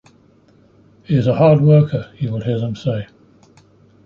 [1.03, 3.05] 'He is a hard worker,' you will hear them say.